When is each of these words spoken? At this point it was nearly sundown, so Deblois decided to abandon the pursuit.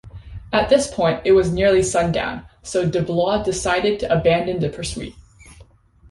At 0.51 0.69
this 0.69 0.91
point 0.91 1.21
it 1.25 1.33
was 1.33 1.51
nearly 1.51 1.83
sundown, 1.83 2.47
so 2.63 2.89
Deblois 2.89 3.43
decided 3.43 3.99
to 3.99 4.11
abandon 4.11 4.59
the 4.59 4.67
pursuit. 4.69 5.13